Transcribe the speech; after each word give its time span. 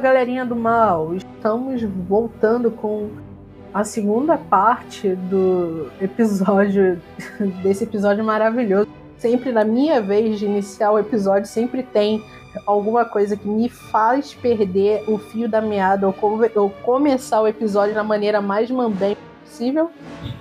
Galerinha 0.00 0.46
do 0.46 0.56
mal, 0.56 1.14
estamos 1.14 1.82
voltando 1.82 2.70
com 2.70 3.10
a 3.72 3.84
segunda 3.84 4.38
parte 4.38 5.14
do 5.14 5.90
episódio, 6.00 7.00
desse 7.62 7.84
episódio 7.84 8.24
maravilhoso. 8.24 8.88
Sempre 9.18 9.52
na 9.52 9.62
minha 9.62 10.00
vez 10.00 10.38
de 10.38 10.46
iniciar 10.46 10.92
o 10.92 10.98
episódio, 10.98 11.46
sempre 11.46 11.82
tem 11.82 12.24
alguma 12.66 13.04
coisa 13.04 13.36
que 13.36 13.46
me 13.46 13.68
faz 13.68 14.32
perder 14.32 15.04
o 15.06 15.18
fio 15.18 15.46
da 15.46 15.60
meada 15.60 16.08
ou, 16.08 16.14
ou 16.54 16.70
começar 16.82 17.42
o 17.42 17.46
episódio 17.46 17.94
da 17.94 18.02
maneira 18.02 18.40
mais 18.40 18.70
mambém 18.70 19.18
possível. 19.44 19.90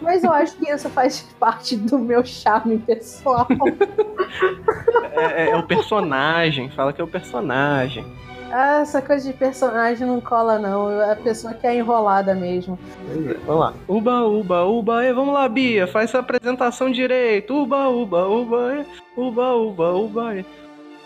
Mas 0.02 0.24
eu 0.24 0.32
acho 0.32 0.56
que 0.56 0.72
isso 0.72 0.90
faz 0.90 1.22
parte 1.38 1.76
do 1.76 2.00
meu 2.00 2.24
charme 2.24 2.78
pessoal. 2.78 3.46
é, 5.12 5.48
é, 5.48 5.50
é 5.50 5.56
o 5.58 5.68
personagem, 5.68 6.70
fala 6.70 6.94
que 6.94 7.02
é 7.02 7.04
o 7.04 7.08
personagem. 7.08 8.06
Ah, 8.52 8.82
essa 8.82 9.02
coisa 9.02 9.26
de 9.26 9.38
personagem 9.38 10.08
não 10.08 10.20
cola, 10.20 10.58
não. 10.58 11.00
A 11.12 11.16
pessoa 11.16 11.54
que 11.54 11.68
é 11.68 11.76
enrolada 11.76 12.34
mesmo. 12.34 12.78
É, 13.10 13.34
vamos 13.46 13.62
lá. 13.62 13.74
Uba, 13.88 14.24
uba, 14.24 14.66
uba. 14.66 15.06
E 15.06 15.14
vamos 15.14 15.34
lá, 15.34 15.48
Bia. 15.48 15.88
Faz 15.88 16.10
essa 16.10 16.20
apresentação 16.20 16.92
direito. 16.92 17.54
Uba, 17.54 17.88
uba, 17.90 18.28
uba. 18.28 18.86
Uba, 19.16 19.56
uba, 19.56 19.94
uba. 19.94 20.46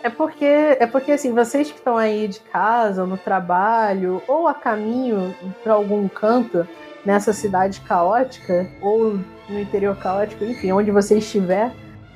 É 0.04 0.10
porque, 0.10 0.46
é 0.46 0.86
porque 0.86 1.14
assim, 1.14 1.34
vocês 1.34 1.72
que 1.72 1.78
estão 1.78 1.98
aí 1.98 2.28
de 2.28 2.42
casa, 2.42 3.06
no 3.06 3.18
trabalho, 3.18 4.22
ou 4.28 4.48
a 4.48 4.54
caminho 4.54 5.34
para 5.64 5.74
algum 5.74 6.10
canto 6.10 6.68
nessa 7.06 7.32
cidade 7.32 7.80
caótica, 7.82 8.68
ou 8.82 9.20
no 9.50 9.60
interior 9.60 9.96
caótico, 9.96 10.44
enfim, 10.44 10.74
onde 10.74 10.92
você 10.92 11.18
estiver, 11.20 11.72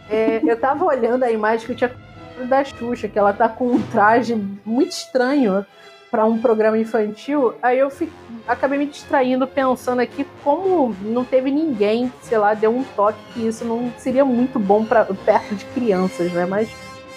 é, 0.10 0.42
eu 0.46 0.60
tava 0.60 0.84
olhando 0.84 1.24
a 1.24 1.32
imagem 1.32 1.66
que 1.66 1.72
eu 1.72 1.78
tinha 1.78 2.07
da 2.46 2.64
Xuxa, 2.64 3.08
que 3.08 3.18
ela 3.18 3.34
tá 3.34 3.50
com 3.50 3.68
um 3.68 3.82
traje 3.82 4.36
muito 4.66 4.92
estranho 4.92 5.66
para 6.10 6.26
um 6.26 6.40
programa 6.40 6.78
infantil. 6.78 7.54
Aí 7.62 7.80
eu 7.80 7.90
fico, 7.90 8.14
acabei 8.48 8.78
me 8.78 8.86
distraindo 8.86 9.46
pensando 9.46 10.00
aqui 10.00 10.26
como 10.44 10.96
não 11.02 11.26
teve 11.26 11.52
ninguém, 11.52 12.12
sei 12.22 12.38
lá, 12.38 12.54
deu 12.54 12.72
um 12.76 12.84
toque 12.84 13.20
que 13.34 13.48
isso 13.48 13.66
não 13.66 13.92
seria 13.98 14.24
muito 14.24 14.58
bom 14.58 14.86
para 14.86 15.06
perto 15.06 15.56
de 15.56 15.66
crianças, 15.66 16.32
né? 16.32 16.46
Mas 16.46 16.70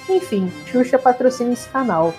enfim, 0.09 0.53
Xuxa 0.67 0.99
patrocina 0.99 1.53
esse 1.53 1.69
canal. 1.69 2.13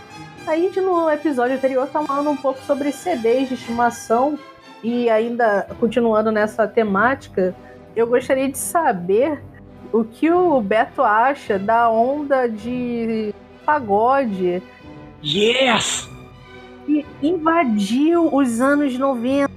A 0.47 0.55
gente 0.55 0.79
no 0.81 1.09
episódio 1.09 1.55
anterior 1.55 1.87
tá 1.87 2.01
falando 2.03 2.29
um 2.29 2.37
pouco 2.37 2.59
sobre 2.61 2.91
CDs 2.91 3.49
de 3.49 3.55
estimação 3.55 4.39
e 4.83 5.09
ainda 5.09 5.67
continuando 5.79 6.31
nessa 6.31 6.67
temática, 6.67 7.55
eu 7.95 8.07
gostaria 8.07 8.49
de 8.49 8.57
saber 8.57 9.43
o 9.91 10.03
que 10.03 10.31
o 10.31 10.61
Beto 10.61 11.01
acha 11.01 11.59
da 11.59 11.89
onda 11.89 12.47
de 12.47 13.33
pagode. 13.65 14.61
Yes! 15.23 16.09
Que 16.85 17.05
invadiu 17.21 18.33
os 18.33 18.59
anos 18.59 18.97
90, 18.97 19.49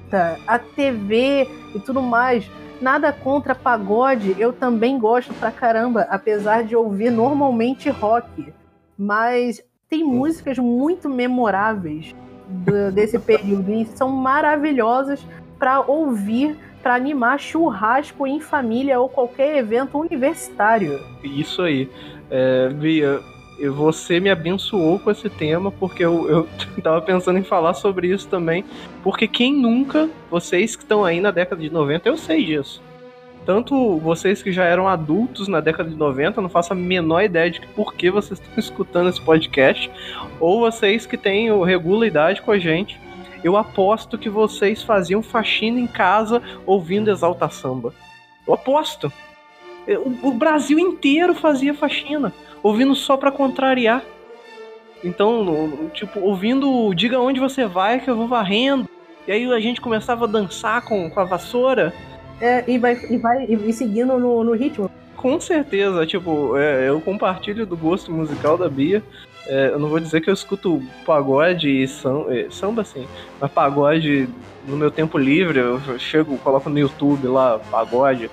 a 0.46 0.58
TV 0.58 1.48
e 1.74 1.78
tudo 1.80 2.02
mais. 2.02 2.48
Nada 2.80 3.12
contra 3.12 3.54
pagode, 3.54 4.34
eu 4.38 4.52
também 4.52 4.98
gosto 4.98 5.32
pra 5.34 5.50
caramba, 5.50 6.02
apesar 6.10 6.64
de 6.64 6.76
ouvir 6.76 7.10
normalmente 7.10 7.88
rock. 7.88 8.52
Mas 8.98 9.62
tem 9.88 10.04
músicas 10.04 10.58
muito 10.58 11.08
memoráveis 11.08 12.14
do, 12.48 12.92
desse 12.92 13.18
período 13.18 13.72
e 13.72 13.86
são 13.86 14.08
maravilhosas 14.08 15.24
para 15.58 15.80
ouvir 15.80 16.58
para 16.84 16.94
animar 16.96 17.40
churrasco 17.40 18.26
em 18.26 18.38
família 18.38 19.00
ou 19.00 19.08
qualquer 19.08 19.56
evento 19.56 19.98
universitário. 19.98 21.00
Isso 21.22 21.62
aí. 21.62 21.88
É, 22.30 22.68
Bia, 22.68 23.20
você 23.70 24.20
me 24.20 24.28
abençoou 24.28 24.98
com 24.98 25.10
esse 25.10 25.30
tema, 25.30 25.72
porque 25.72 26.04
eu, 26.04 26.28
eu 26.28 26.48
tava 26.84 27.00
pensando 27.00 27.38
em 27.38 27.42
falar 27.42 27.72
sobre 27.72 28.08
isso 28.08 28.28
também. 28.28 28.66
Porque 29.02 29.26
quem 29.26 29.54
nunca, 29.54 30.10
vocês 30.30 30.76
que 30.76 30.82
estão 30.82 31.02
aí 31.02 31.22
na 31.22 31.30
década 31.30 31.62
de 31.62 31.70
90, 31.70 32.06
eu 32.06 32.18
sei 32.18 32.44
disso. 32.44 32.82
Tanto 33.46 33.98
vocês 33.98 34.42
que 34.42 34.52
já 34.52 34.64
eram 34.64 34.86
adultos 34.86 35.48
na 35.48 35.60
década 35.60 35.88
de 35.88 35.96
90, 35.96 36.42
não 36.42 36.50
faço 36.50 36.74
a 36.74 36.76
menor 36.76 37.22
ideia 37.22 37.50
de 37.50 37.62
por 37.68 37.94
que 37.94 38.10
vocês 38.10 38.38
estão 38.38 38.52
escutando 38.60 39.08
esse 39.08 39.22
podcast, 39.22 39.90
ou 40.38 40.60
vocês 40.60 41.06
que 41.06 41.16
têm 41.16 41.48
regula 41.64 42.06
idade 42.06 42.42
com 42.42 42.50
a 42.50 42.58
gente, 42.58 43.00
eu 43.44 43.58
aposto 43.58 44.16
que 44.16 44.30
vocês 44.30 44.82
faziam 44.82 45.22
faxina 45.22 45.78
em 45.78 45.86
casa 45.86 46.42
ouvindo 46.64 47.10
Exalta 47.10 47.48
Samba. 47.50 47.92
Eu 48.46 48.54
aposto. 48.54 49.12
O, 50.22 50.32
Brasil 50.32 50.78
inteiro 50.78 51.34
fazia 51.34 51.74
faxina, 51.74 52.32
ouvindo 52.62 52.94
só 52.94 53.18
para 53.18 53.30
contrariar. 53.30 54.02
Então, 55.04 55.90
tipo, 55.92 56.20
ouvindo 56.20 56.94
Diga 56.94 57.20
onde 57.20 57.38
você 57.38 57.66
vai 57.66 58.00
que 58.00 58.08
eu 58.08 58.16
vou 58.16 58.26
varrendo. 58.26 58.88
E 59.28 59.32
aí 59.32 59.52
a 59.52 59.60
gente 59.60 59.78
começava 59.78 60.24
a 60.24 60.28
dançar 60.28 60.82
com, 60.82 61.10
com 61.10 61.20
a 61.20 61.24
vassoura. 61.24 61.92
É, 62.40 62.64
e 62.66 62.78
vai, 62.78 62.98
e 63.10 63.18
vai 63.18 63.44
e 63.44 63.72
seguindo 63.74 64.18
no, 64.18 64.42
no 64.42 64.52
ritmo. 64.54 64.90
Com 65.24 65.40
certeza, 65.40 66.04
tipo, 66.04 66.54
é, 66.54 66.86
eu 66.86 67.00
compartilho 67.00 67.64
do 67.64 67.74
gosto 67.74 68.12
musical 68.12 68.58
da 68.58 68.68
Bia. 68.68 69.02
É, 69.46 69.68
eu 69.68 69.78
não 69.78 69.88
vou 69.88 69.98
dizer 69.98 70.20
que 70.20 70.28
eu 70.28 70.34
escuto 70.34 70.82
pagode 71.06 71.66
e 71.66 71.88
samba, 71.88 72.36
é, 72.36 72.50
samba 72.50 72.82
assim, 72.82 73.08
mas 73.40 73.50
pagode 73.50 74.28
no 74.68 74.76
meu 74.76 74.90
tempo 74.90 75.16
livre, 75.16 75.60
eu 75.60 75.80
chego, 75.98 76.36
coloco 76.36 76.68
no 76.68 76.78
YouTube 76.78 77.26
lá, 77.26 77.58
pagode. 77.70 78.30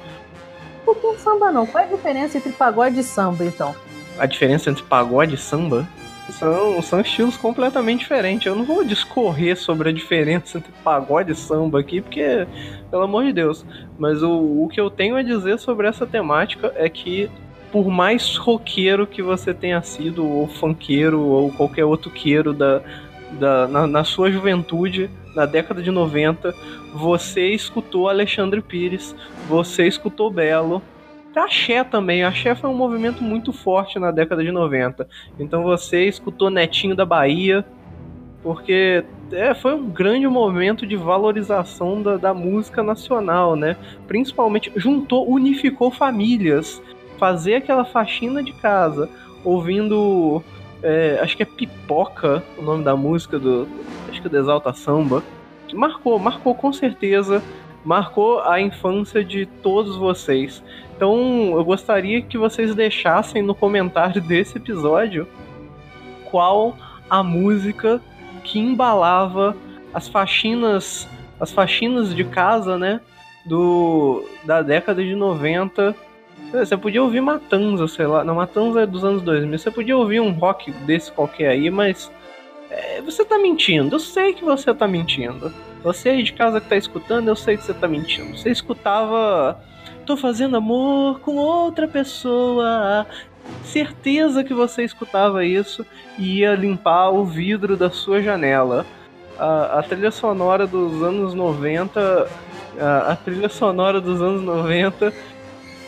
Por 0.84 0.98
que 0.98 1.18
samba 1.20 1.50
não? 1.50 1.66
Qual 1.66 1.82
é 1.82 1.88
a 1.88 1.90
diferença 1.90 2.38
entre 2.38 2.52
pagode 2.52 3.00
e 3.00 3.04
samba, 3.06 3.46
então? 3.46 3.74
A 4.20 4.26
diferença 4.26 4.70
entre 4.70 4.84
pagode 4.84 5.36
e 5.36 5.38
samba? 5.38 5.88
São, 6.30 6.82
são 6.82 7.02
estilos 7.02 7.36
completamente 7.36 8.00
diferentes. 8.00 8.46
Eu 8.46 8.56
não 8.56 8.64
vou 8.64 8.84
discorrer 8.84 9.58
sobre 9.58 9.90
a 9.90 9.92
diferença 9.92 10.58
entre 10.58 10.72
pagode 10.84 11.32
e 11.32 11.36
samba 11.36 11.80
aqui, 11.80 12.02
porque, 12.02 12.48
pelo 12.90 13.04
amor 13.04 13.26
de 13.26 13.34
Deus. 13.34 13.66
Mas 13.98 14.24
o, 14.24 14.64
o 14.64 14.70
que 14.70 14.80
eu 14.80 14.90
tenho 14.90 15.16
a 15.16 15.24
dizer 15.24 15.60
sobre 15.60 15.88
essa 15.88 16.06
temática 16.06 16.72
é 16.76 16.88
que 16.88 17.30
por 17.72 17.88
mais 17.88 18.36
roqueiro 18.36 19.08
que 19.08 19.22
você 19.22 19.54
tenha 19.54 19.82
sido, 19.82 20.28
ou 20.28 20.48
funkeiro, 20.48 21.22
ou 21.22 21.52
qualquer 21.52 21.86
outro 21.86 22.12
queiro 22.12 22.54
da, 22.54 22.82
da, 23.32 23.68
na, 23.68 23.88
na, 23.88 24.04
sua 24.04 24.30
juventude, 24.30 25.10
na 25.34 25.46
década 25.46 25.82
de 25.82 25.90
90, 25.90 26.54
você 26.94 27.50
escutou 27.50 28.10
Alexandre 28.10 28.62
Pires, 28.62 29.16
você 29.48 29.88
escutou 29.88 30.30
Belo. 30.30 30.82
Axé 31.36 31.84
também, 31.84 32.24
Axé 32.24 32.56
foi 32.56 32.70
um 32.70 32.76
movimento 32.76 33.24
muito 33.24 33.54
forte 33.54 33.98
na 33.98 34.12
década 34.12 34.44
de 34.44 34.52
90. 34.52 35.08
Então 35.40 35.64
você 35.64 36.06
escutou 36.06 36.50
Netinho 36.50 36.96
da 36.96 37.06
Bahia, 37.06 37.66
porque 38.44 39.04
é, 39.32 39.54
foi 39.54 39.76
um 39.76 39.90
grande 39.90 40.28
momento 40.28 40.86
de 40.86 40.96
valorização 40.96 42.02
da, 42.02 42.18
da 42.18 42.34
música 42.34 42.84
nacional, 42.84 43.56
né? 43.56 43.78
Principalmente 44.08 44.72
juntou, 44.76 45.30
unificou 45.30 45.92
famílias 45.92 46.82
fazer 47.18 47.56
aquela 47.56 47.86
faxina 47.86 48.44
de 48.44 48.52
casa 48.54 49.08
ouvindo. 49.44 50.42
É, 50.84 51.20
acho 51.22 51.38
que 51.38 51.44
é 51.44 51.46
Pipoca 51.46 52.44
o 52.58 52.64
nome 52.64 52.84
da 52.84 52.96
música 52.96 53.38
do. 53.38 53.68
Acho 54.10 54.20
que 54.20 54.28
é 54.28 54.30
do 54.30 54.38
Exalta 54.38 54.74
Samba. 54.74 55.24
Marcou, 55.74 56.18
marcou 56.20 56.56
com 56.56 56.74
certeza. 56.74 57.42
Marcou 57.84 58.42
a 58.42 58.60
infância 58.62 59.24
de 59.24 59.46
todos 59.46 59.96
vocês. 59.96 60.64
Então 60.96 61.54
eu 61.56 61.64
gostaria 61.64 62.22
que 62.22 62.38
vocês 62.38 62.76
deixassem 62.76 63.42
no 63.42 63.56
comentário 63.56 64.22
desse 64.22 64.58
episódio 64.58 65.28
qual 66.30 66.78
a 67.10 67.24
música 67.24 68.02
que 68.44 68.60
embalava 68.60 69.56
as 69.94 70.08
faxinas, 70.08 71.08
as 71.40 71.52
faxinas 71.52 72.16
de 72.16 72.24
casa, 72.24 72.78
né, 72.78 73.02
do 73.46 74.24
da 74.46 74.62
década 74.62 75.04
de 75.04 75.16
90 75.16 75.96
você 76.52 76.76
podia 76.76 77.02
ouvir 77.02 77.22
Matanza, 77.22 77.88
sei 77.88 78.06
lá. 78.06 78.24
Não, 78.24 78.36
Matanza 78.36 78.82
é 78.82 78.86
dos 78.86 79.06
anos 79.06 79.22
2000. 79.22 79.58
Você 79.58 79.72
podia 79.72 79.98
ouvir 79.98 80.20
um 80.20 80.32
rock 80.32 80.72
desse 80.72 81.12
qualquer 81.12 81.50
aí, 81.50 81.70
mas. 81.70 82.12
É, 82.70 83.02
você 83.02 83.24
tá 83.24 83.38
mentindo. 83.38 83.96
Eu 83.96 84.00
sei 84.00 84.34
que 84.34 84.44
você 84.44 84.74
tá 84.74 84.88
mentindo. 84.88 85.54
Você 85.84 86.10
aí 86.10 86.24
de 86.24 86.34
casa 86.34 86.62
que 86.62 86.70
tá 86.70 86.76
escutando, 86.76 87.28
eu 87.28 87.36
sei 87.36 87.58
que 87.58 87.64
você 87.64 87.74
tá 87.74 87.88
mentindo. 87.88 88.38
Você 88.38 88.50
escutava. 88.50 89.60
Tô 90.06 90.16
fazendo 90.16 90.58
amor 90.58 91.20
com 91.20 91.38
outra 91.38 91.88
pessoa. 91.88 93.08
Certeza 93.64 94.44
que 94.44 94.54
você 94.54 94.84
escutava 94.84 95.44
isso 95.44 95.86
e 96.18 96.40
ia 96.40 96.54
limpar 96.54 97.10
o 97.10 97.26
vidro 97.26 97.76
da 97.76 97.90
sua 97.90 98.22
janela. 98.22 98.86
A, 99.40 99.80
a 99.80 99.84
trilha 99.84 100.12
sonora 100.12 100.68
dos 100.68 101.02
anos 101.02 101.34
90. 101.34 102.30
A, 102.80 103.12
a 103.12 103.16
trilha 103.16 103.50
sonora 103.50 104.00
dos 104.00 104.22
anos 104.22 104.44
90 104.44 105.12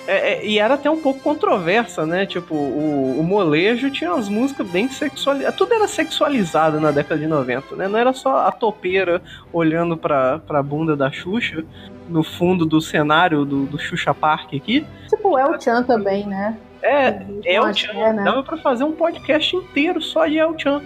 é, 0.06 0.34
é, 0.34 0.46
e 0.46 0.60
era 0.60 0.74
até 0.74 0.90
um 0.90 1.00
pouco 1.00 1.22
controversa, 1.22 2.06
né? 2.06 2.26
Tipo, 2.26 2.56
o, 2.56 3.20
o 3.20 3.24
molejo 3.24 3.90
tinha 3.90 4.14
umas 4.14 4.28
músicas 4.28 4.68
bem 4.68 4.90
sexualizadas. 4.90 5.56
Tudo 5.56 5.74
era 5.74 5.88
sexualizado 5.88 6.80
na 6.80 6.92
década 6.92 7.20
de 7.20 7.28
90, 7.28 7.76
né? 7.76 7.88
Não 7.88 7.98
era 7.98 8.12
só 8.12 8.48
a 8.48 8.52
topeira 8.52 9.22
olhando 9.52 9.96
pra, 9.96 10.40
pra 10.40 10.62
bunda 10.62 10.96
da 10.96 11.10
Xuxa 11.10 11.64
no 12.10 12.22
fundo 12.22 12.66
do 12.66 12.82
cenário 12.82 13.46
do, 13.46 13.66
do 13.66 13.80
Xuxa 13.80 14.14
Park 14.14 14.54
aqui. 14.54 14.86
Tipo 15.10 15.30
o 15.30 15.40
El 15.40 15.60
Chan 15.60 15.84
também, 15.84 16.26
né? 16.26 16.58
É, 16.82 17.22
El 17.46 17.74
Chan. 17.74 17.94
Né? 17.94 18.24
Dava 18.26 18.44
pra 18.44 18.58
fazer 18.58 18.84
um 18.84 18.92
podcast 18.92 19.56
inteiro 19.56 20.02
só 20.02 20.28
de 20.28 20.38
El 20.38 20.54
Chan. 20.60 20.82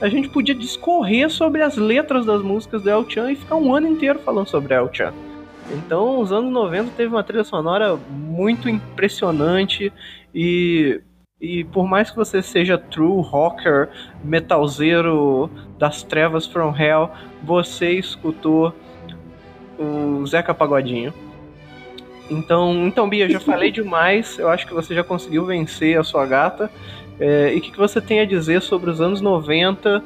a 0.00 0.08
gente 0.08 0.28
podia 0.28 0.54
discorrer 0.54 1.28
sobre 1.28 1.62
as 1.62 1.76
letras 1.76 2.24
das 2.24 2.40
músicas 2.40 2.82
do 2.82 2.90
El 2.90 3.08
Chan 3.08 3.32
e 3.32 3.36
ficar 3.36 3.56
um 3.56 3.74
ano 3.74 3.88
inteiro 3.88 4.20
falando 4.20 4.46
sobre 4.46 4.74
El 4.74 4.88
Chan. 4.92 5.12
Então, 5.72 6.20
os 6.20 6.32
anos 6.32 6.52
90 6.52 6.92
teve 6.96 7.14
uma 7.14 7.22
trilha 7.22 7.44
sonora 7.44 7.96
muito 8.10 8.68
impressionante 8.68 9.92
e 10.34 11.00
e 11.40 11.64
por 11.64 11.88
mais 11.88 12.10
que 12.10 12.16
você 12.16 12.42
seja 12.42 12.76
true 12.76 13.22
rocker, 13.22 13.88
metalzeiro 14.22 15.48
das 15.78 16.02
trevas 16.02 16.46
from 16.46 16.76
hell, 16.76 17.10
você 17.42 17.92
escutou 17.92 18.74
o 19.78 20.26
Zeca 20.26 20.52
Pagodinho. 20.52 21.14
Então, 22.28 22.86
então 22.86 23.08
Bia, 23.08 23.28
já 23.28 23.40
falei 23.40 23.72
demais. 23.72 24.38
Eu 24.38 24.50
acho 24.50 24.66
que 24.66 24.74
você 24.74 24.94
já 24.94 25.02
conseguiu 25.02 25.46
vencer 25.46 25.98
a 25.98 26.04
sua 26.04 26.26
gata. 26.26 26.70
É, 27.18 27.54
e 27.54 27.58
o 27.58 27.60
que, 27.62 27.70
que 27.70 27.78
você 27.78 28.02
tem 28.02 28.20
a 28.20 28.26
dizer 28.26 28.60
sobre 28.60 28.90
os 28.90 29.00
anos 29.00 29.22
90? 29.22 30.04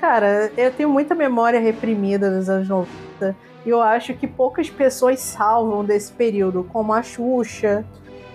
Cara, 0.00 0.50
eu 0.56 0.72
tenho 0.72 0.88
muita 0.88 1.14
memória 1.14 1.60
reprimida 1.60 2.28
dos 2.28 2.48
anos 2.48 2.68
90. 2.68 3.36
E 3.66 3.68
eu 3.68 3.82
acho 3.82 4.14
que 4.14 4.28
poucas 4.28 4.70
pessoas 4.70 5.18
salvam 5.18 5.84
desse 5.84 6.12
período, 6.12 6.62
como 6.72 6.92
a 6.92 7.02
Xuxa, 7.02 7.84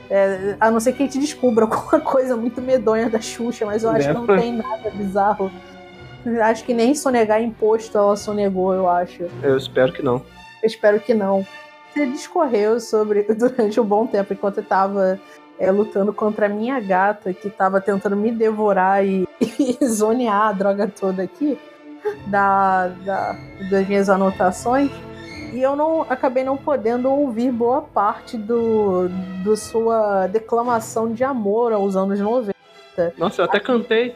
é, 0.09 0.57
a 0.59 0.69
não 0.69 0.81
ser 0.81 0.91
que 0.91 1.03
a 1.03 1.05
gente 1.05 1.19
descubra 1.19 1.63
alguma 1.63 2.01
coisa 2.01 2.35
muito 2.35 2.61
medonha 2.61 3.09
da 3.09 3.21
Xuxa, 3.21 3.65
mas 3.65 3.83
eu 3.83 3.91
acho 3.91 4.09
que 4.09 4.13
não 4.13 4.27
tem 4.27 4.51
nada 4.51 4.91
bizarro. 4.91 5.49
Acho 6.43 6.65
que 6.65 6.73
nem 6.73 6.93
sonegar 6.93 7.41
imposto 7.41 7.97
ela 7.97 8.17
sonegou, 8.17 8.73
eu 8.73 8.89
acho. 8.89 9.23
Eu 9.41 9.57
espero 9.57 9.93
que 9.93 10.03
não. 10.03 10.15
Eu 10.61 10.67
espero 10.67 10.99
que 10.99 11.13
não. 11.13 11.47
Você 11.93 12.05
discorreu 12.07 12.77
sobre 12.81 13.23
durante 13.33 13.79
um 13.79 13.85
bom 13.85 14.05
tempo, 14.05 14.33
enquanto 14.33 14.57
eu 14.57 14.65
tava 14.65 15.17
é, 15.57 15.71
lutando 15.71 16.11
contra 16.13 16.47
a 16.47 16.49
minha 16.49 16.77
gata, 16.81 17.33
que 17.33 17.49
tava 17.49 17.79
tentando 17.79 18.17
me 18.17 18.33
devorar 18.33 19.05
e, 19.05 19.25
e 19.39 19.77
zonear 19.85 20.49
a 20.49 20.51
droga 20.51 20.89
toda 20.89 21.23
aqui, 21.23 21.57
da, 22.27 22.89
da, 23.05 23.37
das 23.69 23.87
minhas 23.87 24.09
anotações. 24.09 24.91
E 25.51 25.61
eu 25.61 25.75
não 25.75 26.05
acabei 26.09 26.43
não 26.43 26.55
podendo 26.55 27.09
ouvir 27.09 27.51
boa 27.51 27.81
parte 27.81 28.37
do, 28.37 29.09
do 29.43 29.55
sua 29.57 30.27
declamação 30.27 31.11
de 31.11 31.23
amor 31.23 31.73
aos 31.73 31.95
anos 31.95 32.19
90. 32.19 32.53
Nossa, 33.17 33.41
eu 33.41 33.45
até 33.45 33.59
cantei. 33.59 34.15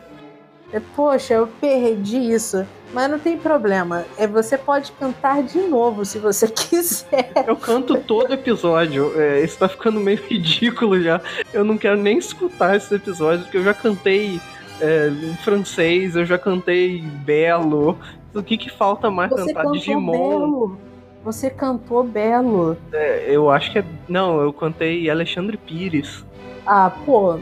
É, 0.72 0.82
poxa, 0.96 1.34
eu 1.34 1.48
perdi 1.60 2.18
isso. 2.18 2.66
Mas 2.94 3.10
não 3.12 3.20
tem 3.20 3.38
problema. 3.38 4.06
É, 4.18 4.26
você 4.26 4.58
pode 4.58 4.92
cantar 4.94 5.44
de 5.44 5.60
novo 5.60 6.06
se 6.06 6.18
você 6.18 6.48
quiser. 6.52 7.32
Eu 7.46 7.56
canto 7.56 7.98
todo 7.98 8.34
episódio. 8.34 9.12
É, 9.20 9.44
isso 9.44 9.58
tá 9.58 9.68
ficando 9.68 10.00
meio 10.00 10.22
ridículo 10.28 11.02
já. 11.02 11.22
Eu 11.54 11.64
não 11.64 11.78
quero 11.78 11.98
nem 11.98 12.18
escutar 12.18 12.76
esse 12.76 12.94
episódio, 12.96 13.44
porque 13.44 13.58
eu 13.58 13.64
já 13.64 13.74
cantei 13.74 14.40
é, 14.80 15.08
em 15.08 15.36
francês, 15.38 16.16
eu 16.16 16.26
já 16.26 16.38
cantei 16.38 17.02
belo. 17.02 17.98
O 18.34 18.44
que, 18.44 18.58
que 18.58 18.70
falta 18.70 19.10
mais 19.10 19.30
você 19.30 19.54
cantar? 19.54 19.72
Digimon. 19.72 20.12
Belo. 20.12 20.78
Você 21.26 21.50
cantou 21.50 22.04
belo. 22.04 22.78
É, 22.94 23.26
eu 23.36 23.50
acho 23.50 23.72
que 23.72 23.80
é. 23.80 23.86
Não, 24.08 24.40
eu 24.40 24.54
cantei 24.54 25.10
Alexandre 25.10 25.58
Pires. 25.58 26.24
Ah, 26.64 26.92
pô, 27.04 27.40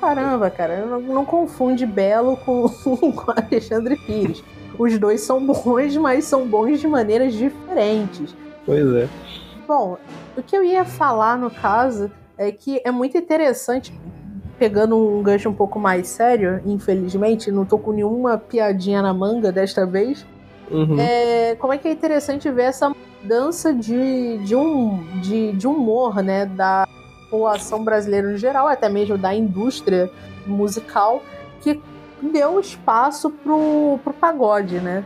caramba, 0.00 0.48
cara. 0.48 0.86
Não, 0.86 1.00
não 1.00 1.24
confunde 1.24 1.84
Belo 1.84 2.36
com, 2.36 2.68
com 3.12 3.30
Alexandre 3.32 3.96
Pires. 3.96 4.44
Os 4.78 4.96
dois 4.96 5.22
são 5.22 5.44
bons, 5.44 5.96
mas 5.96 6.24
são 6.24 6.46
bons 6.46 6.80
de 6.80 6.86
maneiras 6.86 7.34
diferentes. 7.34 8.32
Pois 8.64 8.86
é. 8.94 9.08
Bom, 9.66 9.98
o 10.36 10.42
que 10.42 10.56
eu 10.56 10.62
ia 10.62 10.84
falar 10.84 11.36
no 11.36 11.50
caso 11.50 12.08
é 12.38 12.52
que 12.52 12.80
é 12.84 12.92
muito 12.92 13.18
interessante, 13.18 13.92
pegando 14.56 14.96
um 14.96 15.20
gancho 15.20 15.48
um 15.48 15.54
pouco 15.54 15.80
mais 15.80 16.06
sério, 16.06 16.60
infelizmente, 16.64 17.50
não 17.50 17.64
tô 17.64 17.76
com 17.76 17.90
nenhuma 17.90 18.38
piadinha 18.38 19.02
na 19.02 19.12
manga 19.12 19.50
desta 19.50 19.84
vez. 19.84 20.24
Uhum. 20.70 20.96
É, 21.00 21.56
como 21.56 21.72
é 21.72 21.78
que 21.78 21.88
é 21.88 21.92
interessante 21.92 22.50
ver 22.50 22.64
essa 22.64 22.92
mudança 23.26 23.74
de, 23.74 24.38
de, 24.38 24.54
um, 24.54 25.04
de, 25.20 25.50
de 25.52 25.66
humor, 25.66 26.22
né, 26.22 26.46
da 26.46 26.86
população 27.24 27.82
brasileira 27.82 28.30
no 28.30 28.36
geral, 28.36 28.68
até 28.68 28.88
mesmo 28.88 29.18
da 29.18 29.34
indústria 29.34 30.08
musical, 30.46 31.20
que 31.60 31.82
deu 32.22 32.60
espaço 32.60 33.28
pro, 33.28 33.98
pro 34.04 34.12
pagode, 34.14 34.78
né, 34.78 35.04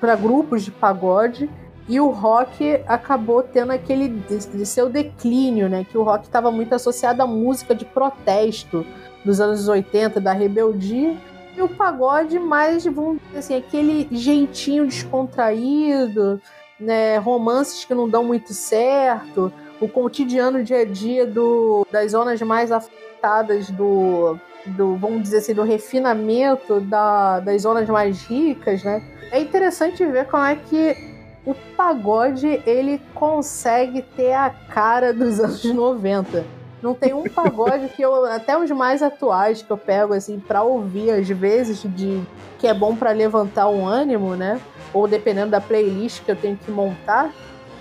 para 0.00 0.16
grupos 0.16 0.64
de 0.64 0.70
pagode, 0.70 1.48
e 1.86 2.00
o 2.00 2.08
rock 2.08 2.80
acabou 2.86 3.42
tendo 3.42 3.72
aquele 3.72 4.08
de 4.08 4.64
seu 4.64 4.88
declínio, 4.88 5.68
né, 5.68 5.84
que 5.84 5.98
o 5.98 6.02
rock 6.02 6.24
estava 6.24 6.50
muito 6.50 6.74
associado 6.74 7.22
à 7.22 7.26
música 7.26 7.74
de 7.74 7.84
protesto 7.84 8.86
dos 9.22 9.42
anos 9.42 9.68
80, 9.68 10.18
da 10.20 10.32
rebeldia, 10.32 11.14
e 11.54 11.60
o 11.60 11.68
pagode 11.68 12.38
mais, 12.38 12.86
vamos 12.86 13.20
dizer 13.26 13.38
assim, 13.38 13.56
aquele 13.56 14.08
jeitinho 14.10 14.86
descontraído, 14.86 16.40
né, 16.82 17.16
romances 17.18 17.84
que 17.84 17.94
não 17.94 18.08
dão 18.08 18.24
muito 18.24 18.52
certo, 18.52 19.52
o 19.80 19.88
cotidiano 19.88 20.62
dia 20.62 20.80
a 20.80 20.84
dia 20.84 21.26
do, 21.26 21.86
das 21.90 22.12
zonas 22.12 22.40
mais 22.42 22.70
afetadas 22.70 23.70
do, 23.70 24.38
do, 24.66 24.96
vamos 24.96 25.22
dizer 25.22 25.38
assim, 25.38 25.54
do 25.54 25.62
refinamento 25.62 26.80
da, 26.80 27.40
das 27.40 27.62
zonas 27.62 27.88
mais 27.88 28.22
ricas, 28.24 28.82
né? 28.84 29.02
É 29.30 29.40
interessante 29.40 30.04
ver 30.04 30.26
como 30.26 30.44
é 30.44 30.56
que 30.56 30.96
o 31.44 31.54
pagode 31.76 32.62
ele 32.66 33.00
consegue 33.14 34.02
ter 34.02 34.34
a 34.34 34.50
cara 34.50 35.12
dos 35.12 35.40
anos 35.40 35.64
90. 35.64 36.44
Não 36.82 36.94
tem 36.94 37.12
um 37.12 37.22
pagode 37.22 37.88
que 37.90 38.02
eu, 38.02 38.24
até 38.24 38.58
os 38.58 38.70
mais 38.70 39.02
atuais 39.02 39.62
que 39.62 39.70
eu 39.70 39.78
pego 39.78 40.14
assim 40.14 40.40
para 40.40 40.62
ouvir 40.62 41.10
às 41.12 41.28
vezes 41.28 41.82
de 41.82 42.20
que 42.58 42.66
é 42.66 42.74
bom 42.74 42.94
para 42.94 43.12
levantar 43.12 43.68
o 43.68 43.84
ânimo, 43.84 44.34
né? 44.34 44.60
Ou 44.92 45.08
dependendo 45.08 45.50
da 45.50 45.60
playlist 45.60 46.22
que 46.22 46.30
eu 46.30 46.36
tenho 46.36 46.56
que 46.56 46.70
montar, 46.70 47.32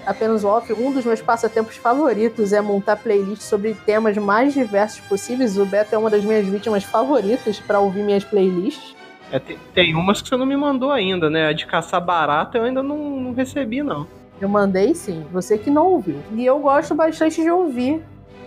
apenas 0.06 0.44
off, 0.44 0.72
um 0.74 0.92
dos 0.92 1.06
meus 1.06 1.22
passatempos 1.22 1.75
favoritos 1.78 2.54
é 2.54 2.62
montar 2.62 2.96
playlists 2.98 3.48
sobre 3.48 3.74
temas 3.74 4.18
mais 4.18 4.54
diversos 4.54 5.00
possíveis. 5.02 5.58
O 5.58 5.66
Beto 5.66 5.94
é 5.94 5.98
uma 5.98 6.10
das 6.10 6.24
minhas 6.24 6.46
vítimas 6.46 6.84
favoritas 6.84 7.60
para 7.60 7.80
ouvir 7.80 8.04
minhas 8.04 8.24
playlists. 8.24 8.96
É, 9.31 9.40
tem, 9.40 9.58
tem, 9.74 9.96
umas 9.96 10.22
que 10.22 10.28
você 10.28 10.36
não 10.36 10.46
me 10.46 10.58
mandou 10.58 10.91
ainda, 10.91 11.30
né? 11.30 11.48
A 11.48 11.53
de 11.53 11.65
caçar 11.65 12.03
barata 12.03 12.58
eu 12.58 12.63
ainda 12.65 12.84
não, 12.84 12.98
não 12.98 13.34
recebi, 13.34 13.82
não. 13.82 14.06
Eu 14.41 14.50
mandei 14.50 14.94
sim, 14.96 15.25
você 15.32 15.58
que 15.58 15.70
não 15.70 15.88
ouviu. 15.88 16.18
E 16.34 16.46
eu 16.46 16.60
gosto 16.60 16.94
bastante 16.96 17.41
de 17.41 17.50
ouvir 17.50 18.03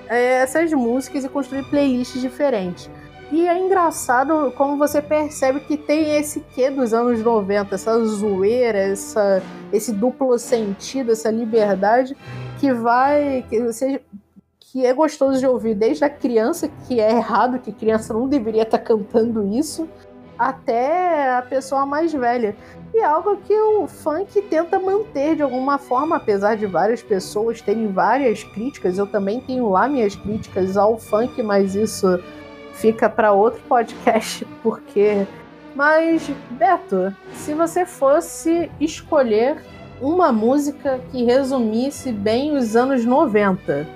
é, 0.08 0.42
essas 0.42 0.72
músicas 0.72 1.24
e 1.24 1.28
construir 1.28 1.62
playlists 1.64 2.20
diferentes. 2.20 2.90
E 3.32 3.48
é 3.48 3.58
engraçado 3.58 4.52
como 4.56 4.76
você 4.76 5.00
percebe 5.00 5.60
que 5.60 5.76
tem 5.76 6.16
esse 6.16 6.40
quê 6.54 6.70
dos 6.70 6.92
anos 6.92 7.22
90, 7.22 7.74
essa 7.74 8.04
zoeira, 8.04 8.78
essa, 8.78 9.42
esse 9.72 9.92
duplo 9.92 10.38
sentido, 10.38 11.12
essa 11.12 11.30
liberdade 11.30 12.16
que 12.60 12.72
vai. 12.72 13.44
que 13.48 13.60
você 13.60 14.00
que 14.58 14.84
é 14.84 14.92
gostoso 14.92 15.38
de 15.38 15.46
ouvir 15.46 15.76
desde 15.76 16.04
a 16.04 16.10
criança, 16.10 16.68
que 16.88 16.98
é 17.00 17.12
errado, 17.12 17.60
que 17.60 17.70
criança 17.70 18.12
não 18.12 18.26
deveria 18.26 18.62
estar 18.62 18.78
tá 18.78 18.84
cantando 18.84 19.46
isso, 19.56 19.88
até 20.36 21.32
a 21.36 21.42
pessoa 21.42 21.86
mais 21.86 22.12
velha. 22.12 22.56
E 22.92 22.98
é 22.98 23.04
algo 23.04 23.36
que 23.36 23.54
o 23.54 23.86
funk 23.86 24.42
tenta 24.42 24.80
manter 24.80 25.36
de 25.36 25.42
alguma 25.42 25.78
forma, 25.78 26.16
apesar 26.16 26.56
de 26.56 26.66
várias 26.66 27.04
pessoas 27.04 27.60
terem 27.60 27.86
várias 27.92 28.42
críticas. 28.42 28.98
Eu 28.98 29.06
também 29.06 29.40
tenho 29.40 29.70
lá 29.70 29.86
minhas 29.88 30.16
críticas 30.16 30.76
ao 30.76 30.98
funk, 30.98 31.40
mas 31.40 31.76
isso 31.76 32.20
fica 32.74 33.08
para 33.08 33.32
outro 33.32 33.60
podcast, 33.68 34.46
porque. 34.62 35.26
Mas, 35.74 36.30
Beto, 36.50 37.14
se 37.32 37.52
você 37.52 37.84
fosse 37.84 38.70
escolher 38.80 39.56
uma 40.00 40.30
música 40.30 41.00
que 41.10 41.24
resumisse 41.24 42.12
bem 42.12 42.56
os 42.56 42.76
anos 42.76 43.04
90, 43.04 43.88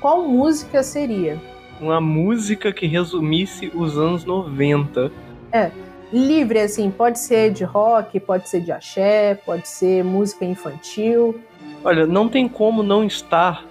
qual 0.00 0.22
música 0.22 0.82
seria? 0.82 1.38
Uma 1.78 2.00
música 2.00 2.72
que 2.72 2.86
resumisse 2.86 3.70
os 3.74 3.98
anos 3.98 4.24
90. 4.24 5.12
É, 5.52 5.70
livre 6.10 6.60
assim, 6.60 6.90
pode 6.90 7.18
ser 7.18 7.50
de 7.50 7.64
rock, 7.64 8.18
pode 8.20 8.48
ser 8.48 8.60
de 8.60 8.72
axé, 8.72 9.34
pode 9.34 9.68
ser 9.68 10.02
música 10.02 10.46
infantil. 10.46 11.38
Olha, 11.84 12.06
não 12.06 12.26
tem 12.26 12.48
como 12.48 12.82
não 12.82 13.04
estar 13.04 13.64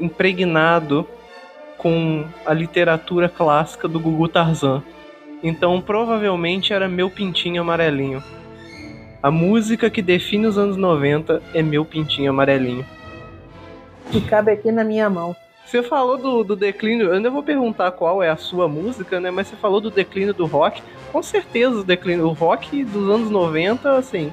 impregnado 0.00 1.06
com 1.84 2.24
a 2.46 2.54
literatura 2.54 3.28
clássica 3.28 3.86
do 3.86 4.00
Gugu 4.00 4.26
Tarzan. 4.26 4.82
Então 5.42 5.82
provavelmente 5.82 6.72
era 6.72 6.88
Meu 6.88 7.10
Pintinho 7.10 7.60
Amarelinho. 7.60 8.24
A 9.22 9.30
música 9.30 9.90
que 9.90 10.00
define 10.00 10.46
os 10.46 10.56
anos 10.56 10.78
90 10.78 11.42
é 11.52 11.60
Meu 11.60 11.84
Pintinho 11.84 12.30
Amarelinho. 12.30 12.86
Que 14.10 14.18
cabe 14.22 14.50
aqui 14.50 14.72
na 14.72 14.82
minha 14.82 15.10
mão. 15.10 15.36
Você 15.66 15.82
falou 15.82 16.16
do, 16.16 16.42
do 16.42 16.56
declínio, 16.56 17.08
eu 17.08 17.12
ainda 17.12 17.30
vou 17.30 17.42
perguntar 17.42 17.90
qual 17.90 18.22
é 18.22 18.30
a 18.30 18.36
sua 18.36 18.66
música, 18.66 19.20
né? 19.20 19.30
Mas 19.30 19.48
você 19.48 19.56
falou 19.56 19.78
do 19.78 19.90
declínio 19.90 20.32
do 20.32 20.46
rock. 20.46 20.82
Com 21.12 21.22
certeza 21.22 21.80
o 21.80 21.84
declínio 21.84 22.22
do 22.24 22.32
rock 22.32 22.82
dos 22.82 23.10
anos 23.10 23.30
90, 23.30 23.92
assim, 23.92 24.32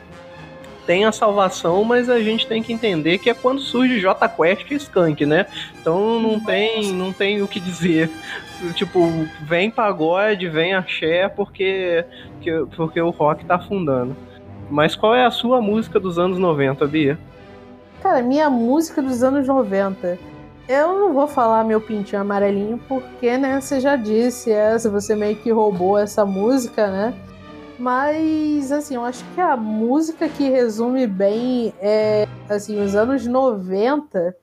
tem 0.85 1.05
a 1.05 1.11
salvação, 1.11 1.83
mas 1.83 2.09
a 2.09 2.19
gente 2.19 2.47
tem 2.47 2.61
que 2.61 2.73
entender 2.73 3.17
que 3.17 3.29
é 3.29 3.33
quando 3.33 3.61
surge 3.61 3.99
J 3.99 4.27
Quest 4.29 4.71
e 4.71 4.75
Skunk, 4.75 5.25
né? 5.25 5.45
Então 5.79 6.19
não 6.19 6.39
tem, 6.39 6.91
não 6.93 7.13
tem 7.13 7.41
o 7.41 7.47
que 7.47 7.59
dizer. 7.59 8.09
Tipo, 8.75 9.09
vem 9.41 9.71
pagode, 9.71 10.47
vem 10.47 10.75
axé, 10.75 11.27
porque, 11.27 12.05
porque 12.75 13.01
o 13.01 13.09
rock 13.09 13.43
tá 13.43 13.55
afundando. 13.55 14.15
Mas 14.69 14.95
qual 14.95 15.15
é 15.15 15.25
a 15.25 15.31
sua 15.31 15.59
música 15.59 15.99
dos 15.99 16.19
anos 16.19 16.37
90, 16.37 16.85
Bia? 16.85 17.17
Cara, 18.03 18.21
minha 18.21 18.51
música 18.51 19.01
dos 19.01 19.23
anos 19.23 19.47
90. 19.47 20.17
Eu 20.69 20.99
não 20.99 21.13
vou 21.13 21.27
falar 21.27 21.63
meu 21.63 21.81
pintinho 21.81 22.21
amarelinho, 22.21 22.79
porque, 22.87 23.37
né, 23.37 23.59
você 23.59 23.79
já 23.79 23.95
disse 23.95 24.51
essa, 24.51 24.89
você 24.89 25.15
meio 25.15 25.35
que 25.35 25.51
roubou 25.51 25.97
essa 25.97 26.25
música, 26.25 26.87
né? 26.87 27.13
Mas, 27.81 28.71
assim, 28.71 28.93
eu 28.93 29.03
acho 29.03 29.25
que 29.33 29.41
a 29.41 29.57
música 29.57 30.29
que 30.29 30.47
resume 30.47 31.07
bem 31.07 31.73
é, 31.81 32.27
assim, 32.47 32.79
os 32.79 32.93
anos 32.93 33.25
90, 33.25 34.37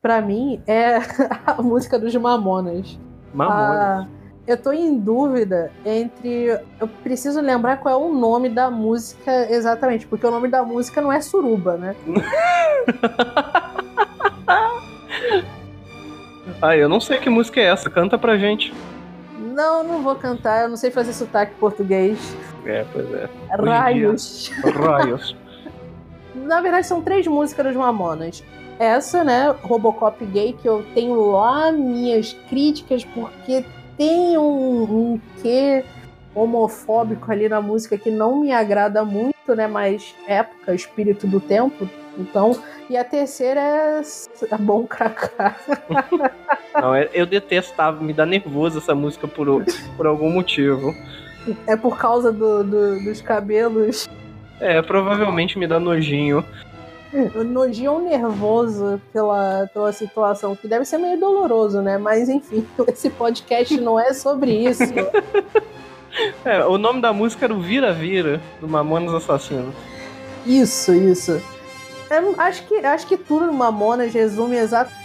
para 0.00 0.22
mim, 0.22 0.62
é 0.66 0.96
a 1.46 1.60
música 1.60 1.98
dos 1.98 2.16
Mamonas. 2.16 2.98
Mamonas. 3.34 3.60
Ah, 3.60 4.08
eu 4.46 4.56
tô 4.56 4.72
em 4.72 4.98
dúvida 4.98 5.70
entre. 5.84 6.58
Eu 6.80 6.88
preciso 7.02 7.42
lembrar 7.42 7.76
qual 7.76 7.92
é 7.92 7.98
o 8.02 8.10
nome 8.10 8.48
da 8.48 8.70
música 8.70 9.52
exatamente, 9.52 10.06
porque 10.06 10.26
o 10.26 10.30
nome 10.30 10.48
da 10.48 10.62
música 10.62 11.02
não 11.02 11.12
é 11.12 11.20
Suruba, 11.20 11.76
né? 11.76 11.94
ah, 16.62 16.74
eu 16.74 16.88
não 16.88 17.00
sei 17.00 17.18
que 17.18 17.28
música 17.28 17.60
é 17.60 17.64
essa, 17.64 17.90
canta 17.90 18.16
pra 18.16 18.38
gente. 18.38 18.72
Não, 19.38 19.84
não 19.84 20.02
vou 20.02 20.14
cantar, 20.14 20.62
eu 20.62 20.70
não 20.70 20.76
sei 20.78 20.90
fazer 20.90 21.12
sotaque 21.12 21.54
português. 21.56 22.34
É, 22.64 22.84
pois 22.92 23.12
é. 23.12 23.28
Raios. 23.50 24.50
Raios. 24.74 25.36
Na 26.34 26.60
verdade, 26.60 26.86
são 26.86 27.02
três 27.02 27.26
músicas 27.26 27.66
dos 27.66 27.76
Mamonas. 27.76 28.42
Essa, 28.78 29.24
né, 29.24 29.54
Robocop 29.62 30.24
gay, 30.26 30.52
que 30.52 30.68
eu 30.68 30.84
tenho 30.94 31.32
lá 31.32 31.72
minhas 31.72 32.32
críticas, 32.48 33.04
porque 33.04 33.64
tem 33.96 34.38
um, 34.38 34.82
um 34.82 35.20
quê 35.42 35.84
homofóbico 36.34 37.30
ali 37.30 37.48
na 37.48 37.60
música 37.60 37.98
que 37.98 38.10
não 38.10 38.40
me 38.40 38.52
agrada 38.52 39.04
muito, 39.04 39.54
né? 39.54 39.66
Mas 39.66 40.14
época, 40.26 40.74
espírito 40.74 41.26
do 41.26 41.40
tempo. 41.40 41.88
Então, 42.16 42.56
e 42.88 42.96
a 42.96 43.04
terceira 43.04 43.60
é 43.60 44.02
Bom 44.58 44.86
Cracá. 44.86 45.56
Não, 46.74 46.94
é, 46.94 47.08
eu 47.12 47.26
detestava, 47.26 48.00
me 48.02 48.12
dá 48.12 48.24
nervoso 48.24 48.78
essa 48.78 48.94
música 48.94 49.26
por, 49.26 49.64
por 49.96 50.06
algum 50.06 50.30
motivo. 50.30 50.94
É 51.66 51.76
por 51.76 51.96
causa 51.96 52.32
do, 52.32 52.62
do, 52.62 53.04
dos 53.04 53.20
cabelos. 53.20 54.08
É, 54.60 54.82
provavelmente 54.82 55.58
me 55.58 55.66
dá 55.66 55.78
nojinho. 55.78 56.44
Nojinho 57.46 57.92
ou 57.92 58.00
nervoso 58.02 59.00
pela, 59.12 59.68
pela 59.72 59.92
situação, 59.92 60.54
que 60.54 60.68
deve 60.68 60.84
ser 60.84 60.98
meio 60.98 61.18
doloroso, 61.18 61.80
né? 61.80 61.96
Mas 61.96 62.28
enfim, 62.28 62.66
esse 62.88 63.08
podcast 63.08 63.80
não 63.80 63.98
é 63.98 64.12
sobre 64.12 64.52
isso. 64.52 64.84
É, 66.44 66.64
o 66.64 66.78
nome 66.78 67.00
da 67.00 67.12
música 67.12 67.44
era 67.44 67.54
o 67.54 67.60
Vira 67.60 67.92
Vira, 67.92 68.40
do 68.60 68.66
Mamonas 68.66 69.14
Assassinos. 69.14 69.74
Isso, 70.44 70.92
isso. 70.92 71.40
Eu 72.10 72.34
acho, 72.38 72.64
que, 72.64 72.74
acho 72.76 73.06
que 73.06 73.16
tudo 73.16 73.46
no 73.46 73.52
Mamonas 73.52 74.12
resume 74.12 74.56
exatamente 74.56 74.98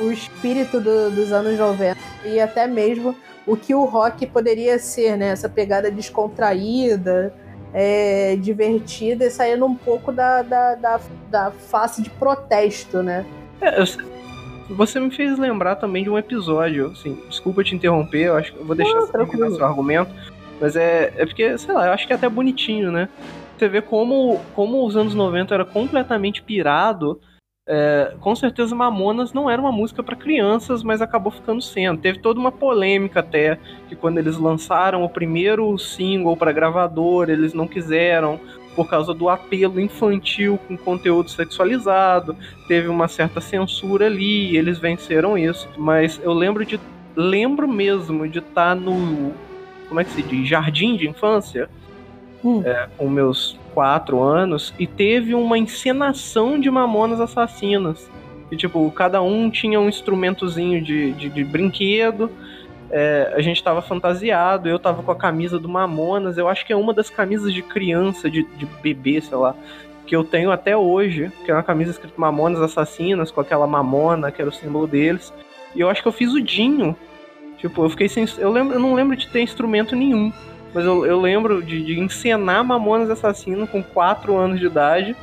o 0.00 0.10
espírito 0.10 0.80
do, 0.80 1.10
dos 1.10 1.32
anos 1.32 1.58
90 1.58 1.98
e 2.24 2.40
até 2.40 2.66
mesmo 2.66 3.14
o 3.50 3.56
que 3.56 3.74
o 3.74 3.84
rock 3.84 4.26
poderia 4.26 4.78
ser, 4.78 5.16
né? 5.16 5.30
Essa 5.30 5.48
pegada 5.48 5.90
descontraída, 5.90 7.34
é, 7.74 8.36
divertida 8.36 9.24
e 9.24 9.30
saindo 9.30 9.66
um 9.66 9.74
pouco 9.74 10.12
da, 10.12 10.40
da, 10.42 10.76
da, 10.76 11.00
da 11.28 11.50
face 11.50 12.00
de 12.00 12.10
protesto, 12.10 13.02
né? 13.02 13.26
É, 13.60 13.82
você 14.68 15.00
me 15.00 15.10
fez 15.10 15.36
lembrar 15.36 15.74
também 15.74 16.04
de 16.04 16.10
um 16.10 16.16
episódio, 16.16 16.92
assim, 16.92 17.18
desculpa 17.28 17.64
te 17.64 17.74
interromper, 17.74 18.26
eu 18.26 18.36
acho 18.36 18.52
que 18.52 18.60
eu 18.60 18.64
vou 18.64 18.76
deixar 18.76 19.00
você 19.00 19.12
terminar 19.18 19.50
seu 19.50 19.66
argumento, 19.66 20.14
mas 20.60 20.76
é, 20.76 21.12
é 21.16 21.26
porque, 21.26 21.58
sei 21.58 21.74
lá, 21.74 21.86
eu 21.86 21.92
acho 21.92 22.06
que 22.06 22.12
é 22.12 22.16
até 22.16 22.28
bonitinho, 22.28 22.92
né? 22.92 23.08
Você 23.58 23.68
vê 23.68 23.82
como, 23.82 24.40
como 24.54 24.86
os 24.86 24.96
anos 24.96 25.12
90 25.12 25.52
era 25.52 25.64
completamente 25.64 26.40
pirado 26.40 27.20
é, 27.72 28.14
com 28.18 28.34
certeza 28.34 28.74
Mamonas 28.74 29.32
não 29.32 29.48
era 29.48 29.62
uma 29.62 29.70
música 29.70 30.02
para 30.02 30.16
crianças, 30.16 30.82
mas 30.82 31.00
acabou 31.00 31.30
ficando 31.30 31.62
sendo. 31.62 32.00
Teve 32.00 32.18
toda 32.18 32.40
uma 32.40 32.50
polêmica 32.50 33.20
até 33.20 33.60
que 33.88 33.94
quando 33.94 34.18
eles 34.18 34.36
lançaram 34.36 35.04
o 35.04 35.08
primeiro 35.08 35.78
single 35.78 36.36
para 36.36 36.50
gravador, 36.50 37.30
eles 37.30 37.54
não 37.54 37.68
quiseram 37.68 38.40
por 38.74 38.90
causa 38.90 39.14
do 39.14 39.28
apelo 39.28 39.78
infantil 39.78 40.58
com 40.66 40.76
conteúdo 40.76 41.30
sexualizado. 41.30 42.36
Teve 42.66 42.88
uma 42.88 43.06
certa 43.06 43.40
censura 43.40 44.06
ali, 44.06 44.50
e 44.50 44.56
eles 44.56 44.80
venceram 44.80 45.38
isso. 45.38 45.68
Mas 45.78 46.20
eu 46.24 46.32
lembro 46.32 46.66
de 46.66 46.80
lembro 47.14 47.68
mesmo 47.68 48.28
de 48.28 48.40
estar 48.40 48.70
tá 48.70 48.74
no 48.74 49.32
como 49.88 50.00
é 50.00 50.04
que 50.04 50.10
se 50.10 50.22
diz, 50.22 50.48
jardim 50.48 50.96
de 50.96 51.08
infância, 51.08 51.68
hum. 52.44 52.62
é, 52.64 52.88
com 52.96 53.08
meus 53.08 53.58
quatro 53.74 54.22
anos 54.22 54.74
e 54.78 54.86
teve 54.86 55.34
uma 55.34 55.56
encenação 55.56 56.58
de 56.58 56.70
Mamonas 56.70 57.20
Assassinas. 57.20 58.10
E, 58.50 58.56
tipo, 58.56 58.90
cada 58.90 59.22
um 59.22 59.48
tinha 59.48 59.78
um 59.78 59.88
instrumentozinho 59.88 60.82
de, 60.82 61.12
de, 61.12 61.28
de 61.28 61.44
brinquedo. 61.44 62.30
É, 62.90 63.32
a 63.36 63.40
gente 63.40 63.62
tava 63.62 63.80
fantasiado, 63.80 64.68
eu 64.68 64.78
tava 64.78 65.02
com 65.02 65.12
a 65.12 65.16
camisa 65.16 65.58
do 65.58 65.68
Mamonas. 65.68 66.36
Eu 66.36 66.48
acho 66.48 66.66
que 66.66 66.72
é 66.72 66.76
uma 66.76 66.92
das 66.92 67.08
camisas 67.08 67.54
de 67.54 67.62
criança, 67.62 68.28
de, 68.28 68.42
de 68.56 68.66
bebê, 68.82 69.20
sei 69.20 69.36
lá, 69.36 69.54
que 70.04 70.16
eu 70.16 70.24
tenho 70.24 70.50
até 70.50 70.76
hoje, 70.76 71.30
que 71.44 71.50
é 71.52 71.54
uma 71.54 71.62
camisa 71.62 71.92
escrita 71.92 72.14
Mamonas 72.16 72.60
Assassinas, 72.60 73.30
com 73.30 73.40
aquela 73.40 73.66
mamona, 73.66 74.32
que 74.32 74.42
era 74.42 74.50
o 74.50 74.52
símbolo 74.52 74.88
deles. 74.88 75.32
E 75.74 75.80
eu 75.80 75.88
acho 75.88 76.02
que 76.02 76.08
eu 76.08 76.12
fiz 76.12 76.32
o 76.32 76.42
Dinho. 76.42 76.96
Tipo, 77.58 77.84
eu 77.84 77.90
fiquei 77.90 78.08
sem. 78.08 78.26
Eu, 78.38 78.50
lembro, 78.50 78.74
eu 78.74 78.80
não 78.80 78.94
lembro 78.94 79.14
de 79.14 79.28
ter 79.28 79.42
instrumento 79.42 79.94
nenhum. 79.94 80.32
Mas 80.72 80.84
eu, 80.84 81.04
eu 81.04 81.20
lembro 81.20 81.62
de, 81.62 81.82
de 81.84 81.98
encenar 81.98 82.64
Mamonas 82.64 83.10
Assassino 83.10 83.66
com 83.66 83.82
4 83.82 84.36
anos 84.36 84.60
de 84.60 84.66
idade 84.66 85.16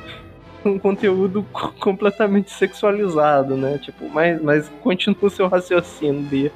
um 0.66 0.78
conteúdo 0.78 1.46
completamente 1.80 2.52
sexualizado, 2.52 3.56
né? 3.56 3.78
Tipo, 3.78 4.10
mas, 4.10 4.42
mas 4.42 4.70
continua 4.82 5.18
o 5.22 5.30
seu 5.30 5.48
raciocínio, 5.48 6.22
Bia. 6.22 6.52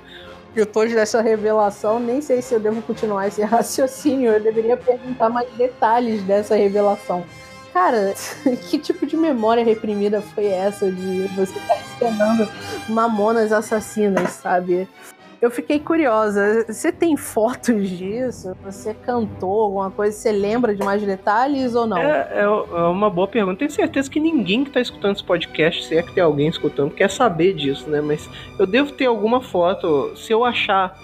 Depois 0.54 0.94
dessa 0.94 1.22
revelação, 1.22 2.00
nem 2.00 2.22
sei 2.22 2.42
se 2.42 2.54
eu 2.54 2.60
devo 2.60 2.82
continuar 2.82 3.28
esse 3.28 3.42
raciocínio. 3.44 4.32
Eu 4.32 4.40
deveria 4.42 4.76
perguntar 4.76 5.30
mais 5.30 5.50
detalhes 5.54 6.22
dessa 6.24 6.56
revelação. 6.56 7.24
Cara, 7.74 8.14
que 8.70 8.78
tipo 8.78 9.06
de 9.06 9.16
memória 9.16 9.64
reprimida 9.64 10.22
foi 10.22 10.48
essa 10.48 10.92
de 10.92 11.28
você 11.36 11.58
estar 11.58 11.74
tá 11.74 11.80
encenando 11.80 12.50
mamonas 12.90 13.52
assassinas, 13.54 14.32
sabe? 14.32 14.90
Eu 15.42 15.50
fiquei 15.50 15.80
curiosa. 15.80 16.66
Você 16.68 16.92
tem 16.92 17.18
fotos 17.18 17.90
disso? 17.90 18.56
Você 18.64 18.94
cantou 18.94 19.64
alguma 19.64 19.90
coisa? 19.90 20.16
Você 20.16 20.32
lembra 20.32 20.76
de 20.76 20.84
mais 20.84 21.02
detalhes 21.02 21.74
ou 21.74 21.88
não? 21.88 21.98
É, 21.98 22.28
é, 22.32 22.42
é 22.44 22.84
uma 22.84 23.10
boa 23.10 23.28
pergunta. 23.28 23.58
Tenho 23.58 23.72
certeza 23.72 24.08
que 24.08 24.20
ninguém 24.20 24.64
que 24.64 24.70
está 24.70 24.80
escutando 24.80 25.16
esse 25.16 25.24
podcast, 25.24 25.84
se 25.86 25.98
é 25.98 26.04
que 26.04 26.14
tem 26.14 26.24
alguém 26.24 26.48
escutando, 26.48 26.92
quer 26.92 27.10
saber 27.10 27.56
disso, 27.56 27.90
né? 27.90 28.02
Mas 28.02 28.30
eu 28.60 28.68
devo 28.68 28.92
ter 28.92 29.08
alguma 29.08 29.42
foto. 29.42 30.16
Se 30.16 30.32
eu 30.32 30.46
achar, 30.46 30.96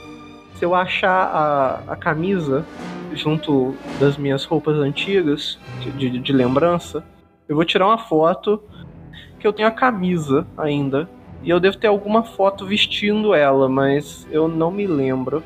se 0.53 0.63
eu 0.63 0.75
achar 0.75 1.09
a, 1.09 1.93
a 1.93 1.95
camisa 1.95 2.63
junto 3.13 3.73
das 3.99 4.17
minhas 4.17 4.45
roupas 4.45 4.77
antigas 4.77 5.57
de, 5.79 5.89
de, 5.91 6.19
de 6.19 6.31
lembrança, 6.31 7.03
eu 7.49 7.55
vou 7.55 7.65
tirar 7.65 7.87
uma 7.87 7.97
foto 7.97 8.61
que 9.39 9.47
eu 9.47 9.53
tenho 9.53 9.67
a 9.67 9.71
camisa 9.71 10.45
ainda 10.55 11.09
e 11.47 11.49
eu 11.49 11.61
devo 11.61 11.77
ter 11.77 11.87
alguma 11.87 12.23
foto 12.23 12.65
vestindo 12.65 13.33
ela, 13.33 13.69
mas 13.69 14.27
eu 14.29 14.49
não 14.49 14.69
me 14.69 14.85
lembro. 14.85 15.41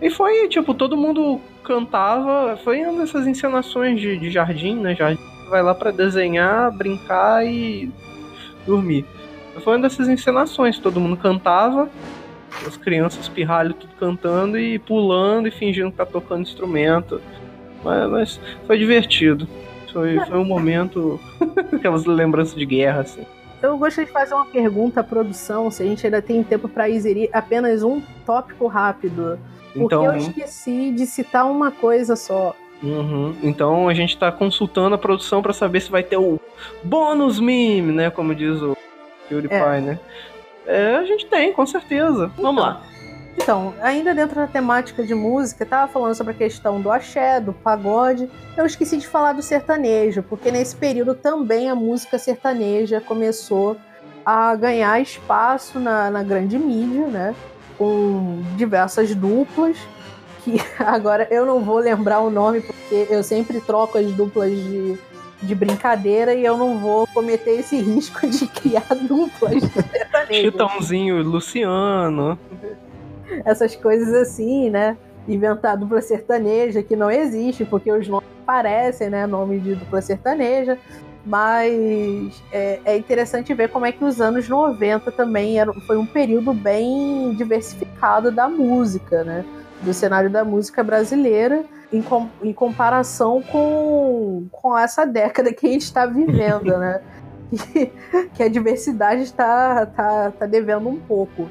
E 0.00 0.08
foi, 0.08 0.48
tipo, 0.48 0.72
todo 0.72 0.96
mundo 0.96 1.40
cantava. 1.64 2.56
Foi 2.58 2.80
uma 2.84 3.00
dessas 3.00 3.26
encenações 3.26 4.00
de, 4.00 4.16
de 4.16 4.30
jardim, 4.30 4.76
né? 4.76 4.94
Jardim 4.94 5.20
vai 5.50 5.60
lá 5.60 5.74
para 5.74 5.90
desenhar, 5.90 6.70
brincar 6.70 7.44
e 7.44 7.90
dormir. 8.64 9.04
Foi 9.64 9.74
uma 9.74 9.82
dessas 9.82 10.08
encenações, 10.08 10.78
todo 10.78 11.00
mundo 11.00 11.16
cantava, 11.16 11.90
as 12.64 12.76
crianças 12.76 13.28
pirralho 13.28 13.74
tudo 13.74 13.92
cantando 13.98 14.56
e 14.56 14.78
pulando 14.78 15.48
e 15.48 15.50
fingindo 15.50 15.90
que 15.90 15.96
tá 15.96 16.06
tocando 16.06 16.42
instrumento. 16.42 17.20
Mas, 17.82 18.08
mas 18.08 18.40
foi 18.68 18.78
divertido. 18.78 19.48
Foi, 19.92 20.16
foi 20.26 20.38
um 20.38 20.44
momento. 20.44 21.18
aquelas 21.74 22.04
lembranças 22.04 22.54
de 22.54 22.64
guerra, 22.64 23.00
assim. 23.00 23.26
Eu 23.62 23.78
gostaria 23.78 24.06
de 24.06 24.12
fazer 24.12 24.34
uma 24.34 24.46
pergunta 24.46 25.00
à 25.00 25.04
produção, 25.04 25.70
se 25.70 25.82
a 25.82 25.86
gente 25.86 26.04
ainda 26.04 26.20
tem 26.20 26.42
tempo 26.42 26.68
para 26.68 26.90
inserir 26.90 27.30
apenas 27.32 27.82
um 27.82 28.02
tópico 28.26 28.66
rápido. 28.66 29.38
Porque 29.72 29.84
então, 29.84 30.04
eu 30.04 30.16
esqueci 30.16 30.90
de 30.90 31.06
citar 31.06 31.50
uma 31.50 31.70
coisa 31.70 32.16
só. 32.16 32.54
Uhum. 32.82 33.34
Então 33.42 33.88
a 33.88 33.94
gente 33.94 34.18
tá 34.18 34.32
consultando 34.32 34.94
a 34.96 34.98
produção 34.98 35.40
para 35.40 35.52
saber 35.52 35.80
se 35.80 35.90
vai 35.90 36.02
ter 36.02 36.16
o 36.16 36.40
bônus 36.82 37.38
meme, 37.38 37.92
né? 37.92 38.10
Como 38.10 38.34
diz 38.34 38.60
o 38.60 38.76
PewDiePie, 39.28 39.54
é. 39.54 39.80
né? 39.80 40.00
É, 40.66 40.96
a 40.96 41.04
gente 41.04 41.26
tem, 41.26 41.52
com 41.52 41.64
certeza. 41.64 42.30
Então, 42.32 42.44
Vamos 42.44 42.62
lá. 42.62 42.82
Então, 43.36 43.74
ainda 43.80 44.14
dentro 44.14 44.36
da 44.36 44.46
temática 44.46 45.02
de 45.02 45.14
música, 45.14 45.64
tava 45.64 45.90
falando 45.90 46.14
sobre 46.14 46.32
a 46.32 46.36
questão 46.36 46.80
do 46.80 46.90
axé, 46.90 47.40
do 47.40 47.52
pagode. 47.52 48.28
Eu 48.56 48.66
esqueci 48.66 48.98
de 48.98 49.08
falar 49.08 49.32
do 49.32 49.42
sertanejo, 49.42 50.22
porque 50.22 50.50
nesse 50.50 50.76
período 50.76 51.14
também 51.14 51.68
a 51.68 51.74
música 51.74 52.18
sertaneja 52.18 53.00
começou 53.00 53.76
a 54.24 54.54
ganhar 54.54 55.00
espaço 55.00 55.80
na, 55.80 56.10
na 56.10 56.22
grande 56.22 56.58
mídia, 56.58 57.06
né? 57.08 57.34
Com 57.76 58.42
diversas 58.56 59.14
duplas, 59.14 59.76
que 60.44 60.60
agora 60.78 61.26
eu 61.30 61.44
não 61.46 61.60
vou 61.60 61.78
lembrar 61.78 62.20
o 62.20 62.30
nome, 62.30 62.60
porque 62.60 63.06
eu 63.10 63.22
sempre 63.22 63.60
troco 63.60 63.98
as 63.98 64.12
duplas 64.12 64.50
de, 64.50 64.98
de 65.42 65.54
brincadeira 65.54 66.34
e 66.34 66.44
eu 66.44 66.56
não 66.56 66.78
vou 66.78 67.06
cometer 67.08 67.58
esse 67.58 67.80
risco 67.80 68.28
de 68.28 68.46
criar 68.60 68.86
duplas 69.00 69.62
sertanejas. 69.62 70.36
Chitãozinho, 70.36 71.22
Luciano. 71.22 72.38
Essas 73.44 73.74
coisas 73.74 74.12
assim, 74.14 74.70
né? 74.70 74.96
Inventar 75.28 75.76
dupla 75.76 76.00
sertaneja 76.00 76.82
que 76.82 76.96
não 76.96 77.10
existe, 77.10 77.64
porque 77.64 77.90
os 77.90 78.08
nomes 78.08 78.28
parecem, 78.44 79.10
né? 79.10 79.26
Nome 79.26 79.60
de 79.60 79.74
dupla 79.74 80.02
sertaneja. 80.02 80.78
Mas 81.24 82.42
é, 82.50 82.80
é, 82.84 82.96
interessante 82.96 83.54
ver 83.54 83.68
como 83.68 83.86
é 83.86 83.92
que 83.92 84.04
os 84.04 84.20
anos 84.20 84.48
90 84.48 85.12
também 85.12 85.58
era, 85.58 85.72
foi 85.86 85.96
um 85.96 86.06
período 86.06 86.52
bem 86.52 87.32
diversificado 87.36 88.32
da 88.32 88.48
música, 88.48 89.22
né? 89.22 89.44
Do 89.82 89.94
cenário 89.94 90.28
da 90.28 90.44
música 90.44 90.82
brasileira, 90.82 91.64
em, 91.92 92.02
com, 92.02 92.28
em 92.42 92.52
comparação 92.52 93.40
com, 93.42 94.46
com 94.50 94.76
essa 94.76 95.04
década 95.04 95.52
que 95.52 95.66
a 95.66 95.70
gente 95.70 95.82
está 95.82 96.06
vivendo, 96.06 96.76
né? 96.76 97.00
Que, 97.52 97.92
que, 98.32 98.42
a 98.42 98.48
diversidade 98.48 99.24
está 99.24 99.84
tá, 99.84 100.30
tá 100.30 100.46
devendo 100.46 100.88
um 100.88 100.98
pouco. 100.98 101.50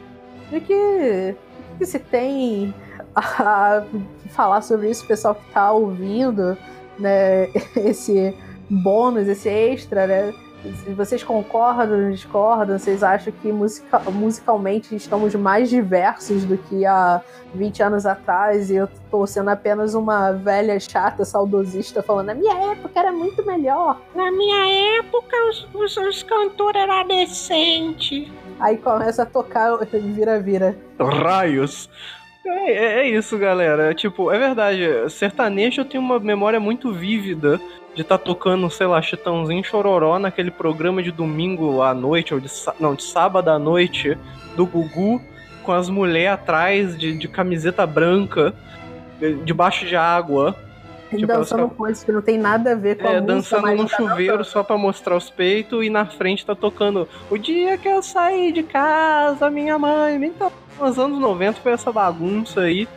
E 0.52 0.60
que, 0.60 1.36
que 1.82 1.86
se 1.88 1.98
tem 1.98 2.72
a 3.16 3.84
falar 4.30 4.62
sobre 4.62 4.92
isso, 4.92 5.04
pessoal 5.08 5.34
que 5.34 5.48
está 5.48 5.72
ouvindo, 5.72 6.56
né? 7.00 7.48
Esse 7.76 8.38
bônus, 8.70 9.28
esse 9.28 9.50
extra, 9.50 10.06
né? 10.06 10.34
Vocês 10.96 11.24
concordam, 11.24 12.12
discordam? 12.12 12.78
Vocês 12.78 13.02
acham 13.02 13.34
que 13.42 13.52
musica 13.52 14.00
musicalmente 14.12 14.96
estamos 14.96 15.34
mais 15.34 15.72
diversos 15.72 16.46
do 16.46 16.56
que 16.56 16.86
há 16.86 17.20
20 17.56 17.82
anos 17.82 18.06
atrás 18.06 18.70
e 18.70 18.76
eu 18.76 18.88
tô 19.10 19.26
sendo 19.26 19.50
apenas 19.50 19.96
uma 19.96 20.32
velha 20.32 20.80
chata, 20.80 21.26
saudosista, 21.26 22.04
falando 22.04 22.28
na 22.28 22.36
minha 22.36 22.74
época 22.74 23.00
era 23.00 23.12
muito 23.12 23.44
melhor. 23.44 24.00
Na 24.14 24.32
minha 24.32 25.00
época 25.00 25.36
os, 25.50 25.68
os, 25.74 25.98
os 25.98 26.22
cantores 26.22 26.80
eram 26.80 27.08
decentes. 27.08 28.32
Aí 28.62 28.78
começa 28.78 29.24
a 29.24 29.26
tocar 29.26 29.76
vira-vira. 29.92 30.78
Raios! 31.00 31.90
É, 32.46 32.72
é, 32.72 33.00
é, 33.00 33.10
isso, 33.10 33.38
galera. 33.38 33.94
Tipo, 33.94 34.32
é 34.32 34.38
verdade. 34.38 35.10
Sertanejo 35.10 35.84
tenho 35.84 36.04
uma 36.04 36.20
memória 36.20 36.60
muito 36.60 36.94
vívida 36.94 37.60
de 37.96 38.02
estar 38.02 38.18
tá 38.18 38.24
tocando, 38.24 38.70
sei 38.70 38.88
lá, 38.88 39.02
Chitãozinho 39.02 39.64
Chororó 39.64 40.18
naquele 40.20 40.52
programa 40.52 41.04
de 41.04 41.12
domingo 41.12 41.82
à 41.82 41.94
noite, 41.94 42.34
ou 42.34 42.40
de, 42.40 42.50
não, 42.80 42.96
de 42.96 43.04
sábado 43.04 43.50
à 43.50 43.60
noite, 43.60 44.18
do 44.56 44.66
Gugu, 44.66 45.22
com 45.64 45.72
as 45.72 45.90
mulheres 45.90 46.40
atrás 46.40 46.98
de, 46.98 47.18
de 47.18 47.28
camiseta 47.28 47.86
branca, 47.86 48.54
debaixo 49.44 49.86
de 49.86 49.96
água. 49.96 50.56
Tipo, 51.18 51.28
dançando 51.28 51.64
só... 51.64 51.68
coisas 51.68 52.04
que 52.04 52.12
não 52.12 52.22
tem 52.22 52.38
nada 52.38 52.72
a 52.72 52.76
ver 52.76 52.98
com 52.98 53.08
é, 53.08 53.18
a 53.18 53.22
música. 53.22 53.34
dançando 53.34 53.76
num 53.76 53.86
tá 53.86 53.98
chuveiro 53.98 54.46
só 54.46 54.64
pra 54.64 54.78
mostrar 54.78 55.18
os 55.18 55.30
peitos 55.30 55.84
e 55.86 55.90
na 55.90 56.06
frente 56.06 56.46
tá 56.46 56.56
tocando 56.56 57.08
O 57.30 57.38
dia 57.38 57.78
que 57.78 57.88
eu 57.88 58.02
saí 58.02 58.52
de 58.52 58.64
casa, 58.64 59.50
minha 59.50 59.78
mãe. 59.78 60.16
Então, 60.24 60.52
nos 60.80 60.98
anos 60.98 61.20
90 61.20 61.60
foi 61.60 61.74
essa 61.74 61.92
bagunça 61.92 62.62
aí, 62.62 62.88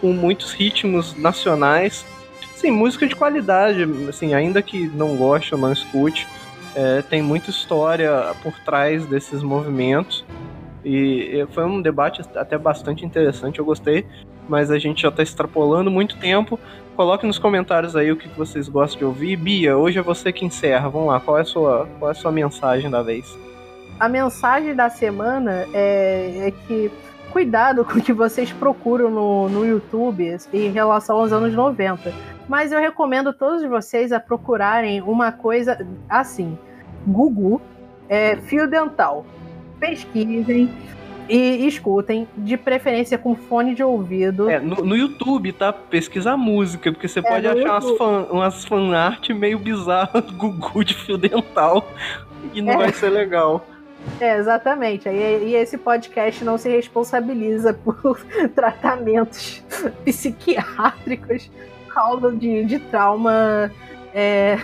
com 0.00 0.12
muitos 0.12 0.52
ritmos 0.52 1.14
nacionais. 1.16 2.06
Sim, 2.54 2.70
música 2.70 3.06
de 3.06 3.14
qualidade, 3.14 3.86
assim, 4.08 4.34
ainda 4.34 4.60
que 4.62 4.88
não 4.88 5.16
goste 5.16 5.54
ou 5.54 5.60
não 5.60 5.72
escute, 5.72 6.26
é, 6.74 7.02
tem 7.02 7.22
muita 7.22 7.50
história 7.50 8.34
por 8.42 8.58
trás 8.60 9.06
desses 9.06 9.42
movimentos. 9.42 10.24
E 10.84 11.46
foi 11.52 11.64
um 11.64 11.82
debate 11.82 12.22
até 12.34 12.56
bastante 12.56 13.04
interessante, 13.04 13.58
eu 13.58 13.64
gostei, 13.64 14.06
mas 14.48 14.70
a 14.70 14.78
gente 14.78 15.02
já 15.02 15.08
está 15.08 15.22
extrapolando 15.22 15.90
muito 15.90 16.16
tempo. 16.16 16.58
Coloque 16.98 17.24
nos 17.24 17.38
comentários 17.38 17.94
aí 17.94 18.10
o 18.10 18.16
que 18.16 18.28
vocês 18.30 18.68
gostam 18.68 18.98
de 18.98 19.04
ouvir. 19.04 19.36
Bia, 19.36 19.78
hoje 19.78 20.00
é 20.00 20.02
você 20.02 20.32
que 20.32 20.44
encerra. 20.44 20.88
Vamos 20.88 21.06
lá, 21.06 21.20
qual 21.20 21.38
é 21.38 21.42
a 21.42 21.44
sua, 21.44 21.88
qual 21.96 22.08
é 22.08 22.10
a 22.10 22.14
sua 22.14 22.32
mensagem 22.32 22.90
da 22.90 23.02
vez? 23.02 23.38
A 24.00 24.08
mensagem 24.08 24.74
da 24.74 24.90
semana 24.90 25.64
é, 25.72 26.48
é 26.48 26.50
que 26.50 26.90
cuidado 27.30 27.84
com 27.84 28.00
o 28.00 28.02
que 28.02 28.12
vocês 28.12 28.50
procuram 28.50 29.10
no, 29.10 29.48
no 29.48 29.64
YouTube 29.64 30.36
em 30.52 30.72
relação 30.72 31.20
aos 31.20 31.30
anos 31.32 31.54
90. 31.54 32.12
Mas 32.48 32.72
eu 32.72 32.80
recomendo 32.80 33.32
todos 33.32 33.62
vocês 33.62 34.10
a 34.10 34.18
procurarem 34.18 35.00
uma 35.00 35.30
coisa 35.30 35.78
assim: 36.08 36.58
Google, 37.06 37.62
é, 38.08 38.34
fio 38.38 38.68
dental. 38.68 39.24
Pesquisem 39.78 40.68
e 41.28 41.66
escutem, 41.66 42.26
de 42.36 42.56
preferência 42.56 43.18
com 43.18 43.34
fone 43.34 43.74
de 43.74 43.82
ouvido. 43.82 44.48
É, 44.48 44.58
no, 44.58 44.76
no 44.76 44.96
YouTube, 44.96 45.52
tá? 45.52 45.72
Pesquisa 45.72 46.36
música, 46.36 46.90
porque 46.90 47.06
você 47.06 47.18
é, 47.18 47.22
pode 47.22 47.46
achar 47.46 47.82
umas, 47.82 47.98
fan, 47.98 48.26
umas 48.30 48.64
fanart 48.64 49.28
meio 49.30 49.58
bizarras 49.58 50.24
do 50.24 50.32
Gugu 50.32 50.84
de 50.84 50.94
fio 50.94 51.18
dental 51.18 51.86
e 52.54 52.62
não 52.62 52.74
é. 52.74 52.76
vai 52.78 52.92
ser 52.92 53.10
legal. 53.10 53.66
É, 54.20 54.38
exatamente. 54.38 55.08
E, 55.08 55.48
e 55.48 55.54
esse 55.54 55.76
podcast 55.76 56.42
não 56.44 56.56
se 56.56 56.68
responsabiliza 56.68 57.74
por 57.74 58.20
tratamentos 58.54 59.62
psiquiátricos 60.04 61.50
causa 61.92 62.30
de, 62.32 62.64
de 62.64 62.78
trauma 62.78 63.70
é, 64.14 64.56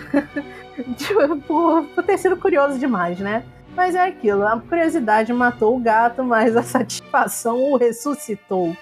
de, 0.87 1.13
por, 1.45 1.83
por 1.83 2.03
ter 2.03 2.17
sido 2.17 2.37
curioso 2.37 2.79
demais, 2.79 3.19
né? 3.19 3.43
Mas 3.75 3.93
é 3.93 4.05
aquilo, 4.05 4.47
a 4.47 4.59
curiosidade 4.59 5.33
matou 5.33 5.75
o 5.75 5.79
gato, 5.79 6.23
mas 6.23 6.55
a 6.55 6.63
satisfação 6.63 7.61
o 7.71 7.77
ressuscitou. 7.77 8.75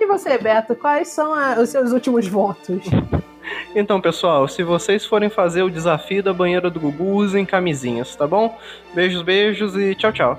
E 0.00 0.06
você, 0.06 0.36
Beto, 0.36 0.74
quais 0.74 1.08
são 1.08 1.32
a, 1.32 1.60
os 1.60 1.68
seus 1.68 1.92
últimos 1.92 2.26
votos? 2.26 2.84
Então, 3.74 4.00
pessoal, 4.00 4.46
se 4.46 4.62
vocês 4.62 5.04
forem 5.04 5.28
fazer 5.28 5.62
o 5.62 5.70
desafio 5.70 6.22
da 6.22 6.32
banheira 6.32 6.70
do 6.70 6.78
Gugu, 6.78 7.04
usem 7.04 7.44
camisinhas, 7.44 8.14
tá 8.14 8.26
bom? 8.26 8.56
Beijos, 8.94 9.22
beijos 9.22 9.76
e 9.76 9.94
tchau, 9.94 10.12
tchau. 10.12 10.38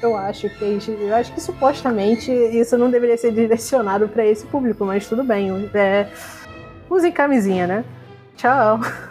Eu 0.00 0.16
acho 0.16 0.48
que 0.48 0.78
eu 0.88 1.14
acho 1.14 1.32
que 1.34 1.40
supostamente 1.40 2.32
isso 2.32 2.78
não 2.78 2.90
deveria 2.90 3.18
ser 3.18 3.32
direcionado 3.32 4.08
para 4.08 4.24
esse 4.24 4.46
público, 4.46 4.84
mas 4.84 5.06
tudo 5.06 5.22
bem. 5.22 5.50
É, 5.74 6.08
usem 6.88 7.12
camisinha, 7.12 7.66
né? 7.66 7.84
Tchau. 8.36 8.80